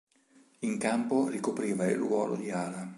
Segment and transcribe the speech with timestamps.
[0.61, 2.89] In campo ricopriva il ruolo di ala.